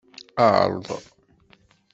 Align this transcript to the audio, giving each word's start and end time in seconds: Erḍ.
Erḍ. 0.47 0.87